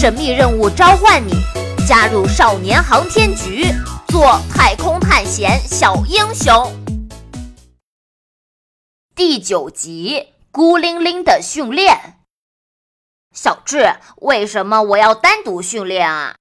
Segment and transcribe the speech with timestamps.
[0.00, 1.32] 神秘任务召唤你，
[1.84, 3.64] 加入少年航天局，
[4.06, 6.72] 做太空探险小英雄。
[9.16, 12.20] 第九集，孤零零的训练。
[13.32, 16.36] 小智，为什么我要单独训练啊？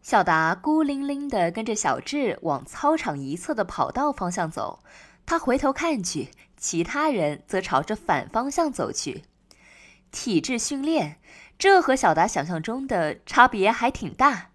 [0.00, 4.84] 小达孤零零地跟着小智往操场一侧的跑道方向走，
[5.26, 9.24] 他回头看去，其他人则朝着反方向走去。
[10.12, 11.16] 体质训练，
[11.58, 14.50] 这和小达想象中的差别还挺大。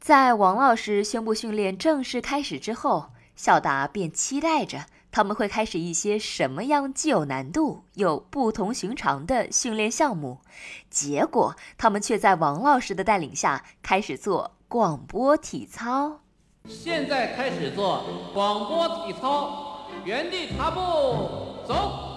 [0.00, 10.40] 在王老师宣布训练正式开始之后，小达便期待着他们会开始一些什么样既有难度又不同寻常的训练项目。
[10.90, 14.52] 结果，他们却在王老师的带领下开始做。
[14.72, 16.22] 广播体操，
[16.66, 20.80] 现在开始做广播体操，原地踏步
[21.68, 22.11] 走，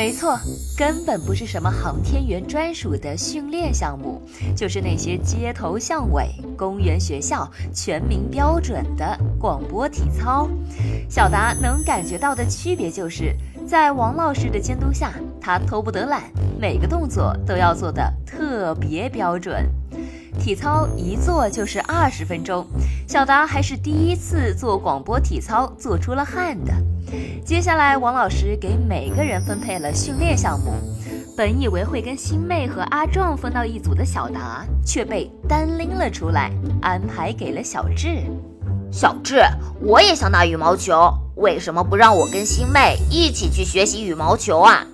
[0.00, 0.40] 没错，
[0.78, 4.22] 根本不是什么航天员专属的训练项目，
[4.56, 6.24] 就是那些街头巷尾、
[6.56, 10.48] 公园、学校全民标准的广播体操。
[11.06, 16.22] 小达能感觉到的区别就是，在王老师的监督下，他偷不得懒，
[16.58, 19.68] 每个动作都要做的特别标准。
[20.38, 22.66] 体操一做就是二十分钟，
[23.10, 26.72] 小达还是第一次做广播体操，做出了汗的。
[27.44, 30.72] 接下来，王老师给每个人分配了训练项目。
[31.36, 36.52] 本以为会跟新妹和阿壮分到一组的小达，却被单拎了出来，
[36.82, 38.22] 安排给了小智。
[38.92, 39.42] 小智，
[39.80, 44.86] 我也想打羽毛球，为什么不让我跟新妹一起去学习羽毛球啊？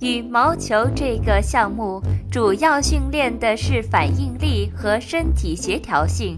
[0.00, 2.00] 羽毛球这个项目
[2.30, 6.36] 主要训练的是反应力和身体协调性，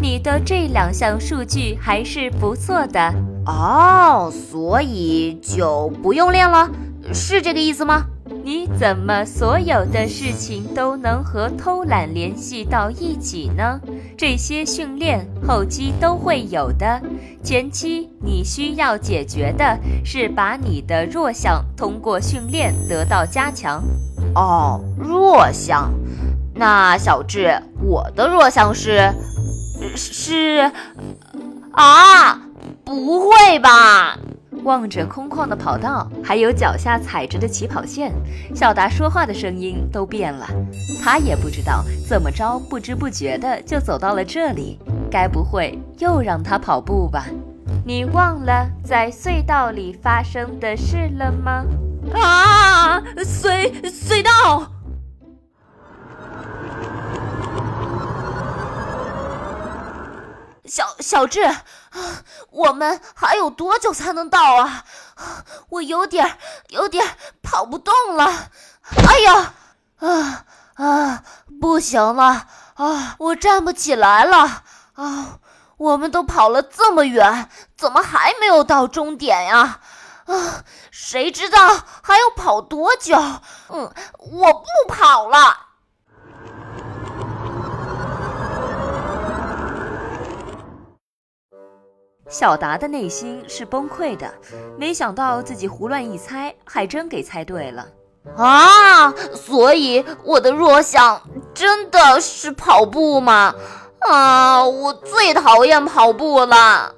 [0.00, 3.12] 你的这两项数据还是不错的。
[3.46, 6.68] 哦，所以就不用练了，
[7.12, 8.04] 是这个意思吗？
[8.42, 13.80] 你怎么所有的事情都能和偷懒联系到一起呢？
[14.16, 17.00] 这些训练后期都会有的，
[17.42, 23.82] 前期你需要解决的是把你的弱项通过训练得到加强。
[24.34, 25.92] 哦，弱项，
[26.54, 29.12] 那小智，我的弱项是，
[29.94, 30.70] 是，
[31.72, 32.42] 啊。
[32.84, 34.16] 不会吧！
[34.62, 38.12] 望着空旷的跑道，还有脚下踩着的起跑线，
[38.54, 40.46] 小达说话的声音都变了。
[41.02, 44.78] 他也不知道怎么着，不知不觉的就走到了这里。
[45.10, 47.26] 该不会又让他跑步吧？
[47.84, 51.64] 你忘了在隧道里发生的事了吗？
[52.14, 53.00] 啊！
[53.18, 54.70] 隧隧道。
[61.06, 61.56] 小小智，
[62.50, 64.84] 我们还有多久才能到啊？
[65.68, 66.36] 我有点
[66.70, 68.24] 有点跑不动了。
[69.08, 69.54] 哎呀，
[70.00, 71.22] 啊啊，
[71.60, 74.64] 不行了啊，我站不起来了
[74.94, 75.38] 啊！
[75.76, 79.78] 我们都跑了这么远，怎么还没有到终点呀？
[80.26, 83.16] 啊，谁知道还要跑多久？
[83.68, 85.65] 嗯，我不跑了。
[92.28, 94.32] 小达的内心是崩溃的，
[94.76, 97.86] 没想到自己胡乱一猜，还真给猜对了
[98.36, 99.10] 啊！
[99.34, 101.22] 所以我的弱项
[101.54, 103.54] 真的是跑步吗？
[104.00, 106.94] 啊，我最讨厌跑步了。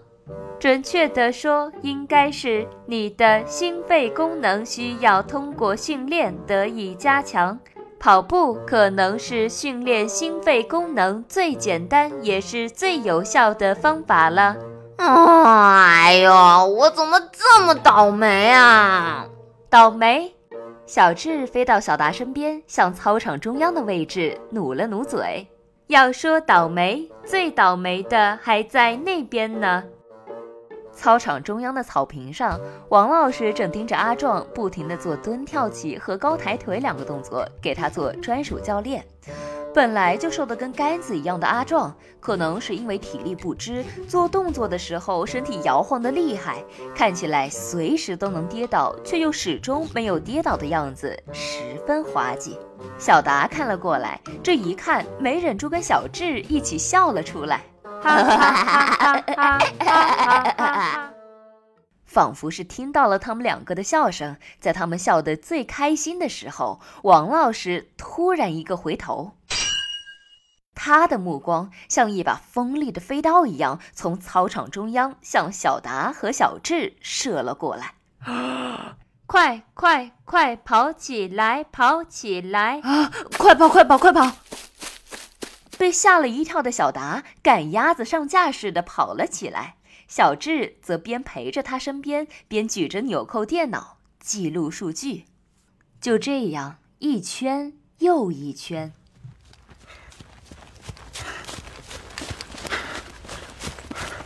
[0.59, 7.59] 准确的说，应该是你的心肺功能需要通过训练得以加强。
[8.01, 14.57] 跑步可能是训练心肺功能最简单也是最有效的方法了。
[14.99, 16.33] 哎呦，
[16.67, 19.27] 我怎么这么倒霉啊！
[19.71, 20.35] 倒霉！
[20.87, 25.47] 小智飞到小达身边，向操场中央的位置努了努嘴。
[25.87, 29.85] 要说倒霉，最倒霉的还在那边呢。
[30.93, 32.59] 操场中央的草坪上，
[32.89, 39.05] 王老师正盯着阿壮，不停地做蹲跳起和高抬腿两个动作，给他做专属教练。
[39.75, 52.59] 本来就瘦得跟杆子一样的阿壮，可能是因为体力不支，做动作的时候身体摇晃得厉害，看起来随时都能跌倒，却又始终没有跌倒的样子，十分滑稽。
[52.99, 57.63] 小达看了过来，这一看没忍住跟小智一起笑了出来，
[58.03, 61.18] 哈哈哈哈哈哈！
[62.09, 69.37] 仿佛是听到了他们两个的笑声，在他们笑得最开心的时候，王老师突然一个回头。
[70.75, 77.95] 他的目光像一把锋利的飞刀一样，从操场中央向小达和小智射了过来。
[79.27, 82.81] 快快快跑起来，跑起来！
[82.81, 84.39] 啊，快跑，快跑，快跑！
[85.77, 89.77] 被吓了一跳的小达赶鸭子上架似的跑了起来，
[90.07, 95.25] 小智则边陪着他身边，边举着纽扣电脑记录数据。
[96.01, 98.93] 就这样，一圈又一圈。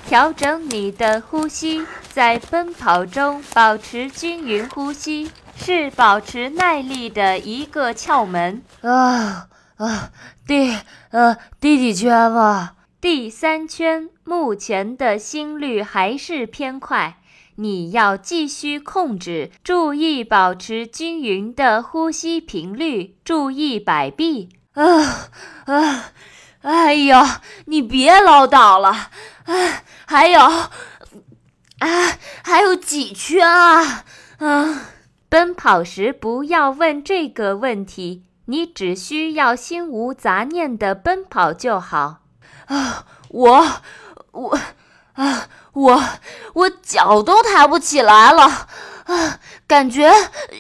[0.07, 8.63] 调整你的呼吸，在奔跑中保持均匀呼吸，是保持耐力的一个窍门。
[8.83, 10.13] 啊啊，
[10.47, 10.77] 第
[11.13, 12.75] 呃第几圈了？
[13.03, 14.11] 第三圈。
[14.23, 17.19] 目前的心率还是偏快，
[17.57, 24.51] 你要继续控制，注意保持均匀的呼吸频率，注意摆臂。
[24.75, 25.31] 啊
[25.65, 26.13] 啊！
[26.61, 27.21] 哎呦，
[27.65, 29.11] 你别唠叨了。
[29.47, 30.71] 哎，还有，啊，
[32.45, 34.05] 还有几圈啊？
[34.39, 34.93] 啊，
[35.29, 42.22] 奔跑时不要问这个问题，你只需要心无杂念的奔跑就好。
[42.67, 43.83] 啊，我，
[44.33, 44.59] 我，
[45.15, 46.03] 啊，我，
[46.55, 48.69] 我脚都抬不起来了，
[49.05, 50.13] 啊，感觉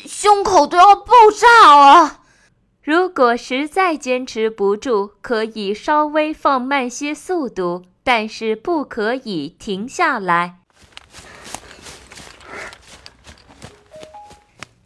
[0.06, 2.20] 胸口都要爆炸了。
[2.82, 7.84] 如果实在坚持不住，可以稍微放慢些速度。
[8.04, 10.56] 但是不可以停下来。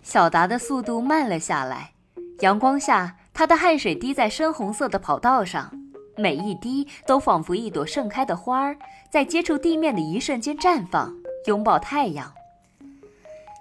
[0.02, 1.92] 小达的速度慢了下来，
[2.40, 5.75] 阳光下，他的汗水滴在深红色的跑道上，
[6.16, 8.76] 每一滴都仿佛一朵盛开的花儿，
[9.10, 11.14] 在接触地面的一瞬间绽放，
[11.46, 12.32] 拥抱太阳。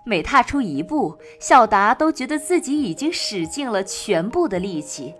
[0.05, 5.13] 每踏出一步，小达都觉得自己已经使尽了全部的力气。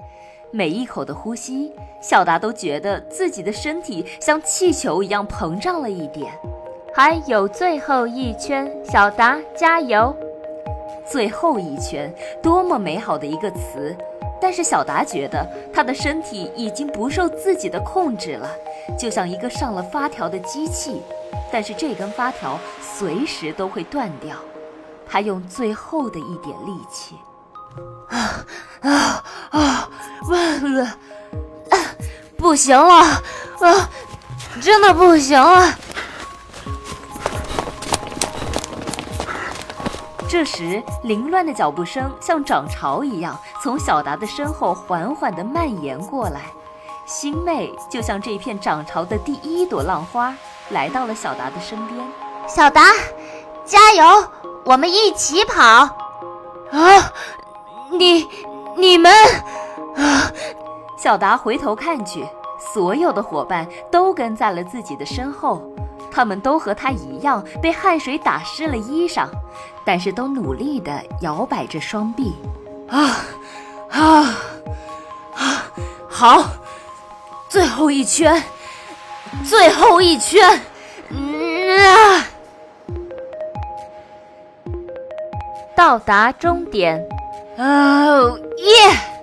[0.51, 1.71] 每一口的呼吸，
[2.01, 6.31] 小达都觉得自己的身体像气球一样膨胀了一点。
[6.93, 10.15] 还有最后一圈，小达加油！
[11.09, 13.95] 最后一圈，多么美好的一个词！
[14.41, 18.49] 但是小达觉得他的身体已经不受自己的控制了，
[18.97, 21.01] 就像一个上了发条的机器。
[21.51, 24.35] 但是这根发条随时都会断掉。
[25.07, 27.15] 他用最后的一点力气。
[28.09, 28.45] 啊
[28.81, 29.89] 啊啊！
[30.27, 30.97] 问了，
[32.37, 32.93] 不行了，
[33.59, 33.89] 啊，
[34.61, 35.77] 真的不行了。
[40.35, 46.41] 这时，凌乱的脚步声像涨潮一样从小达的身后缓缓地蔓延过来。
[47.05, 50.35] 星妹就像这片涨潮的第一朵浪花，
[50.71, 52.05] 来到了小达的身边。
[52.49, 52.81] 小达，
[53.63, 54.27] 加油，
[54.65, 55.63] 我们一起跑！
[55.63, 57.13] 啊！
[57.91, 58.27] 你、
[58.75, 59.09] 你们，
[59.95, 60.29] 啊！
[60.97, 62.27] 小达回头看去，
[62.73, 65.61] 所有的伙伴都跟在了自己的身后，
[66.11, 69.27] 他们都和他一样被汗水打湿了衣裳，
[69.85, 70.91] 但是都努力地
[71.21, 72.33] 摇摆着双臂。
[72.89, 73.17] 啊
[73.89, 74.35] 啊
[75.35, 75.71] 啊！
[76.09, 76.45] 好，
[77.49, 78.43] 最后一圈，
[79.43, 82.25] 最后一圈，啊！
[85.75, 87.05] 到达终点。
[87.57, 89.14] 哦耶！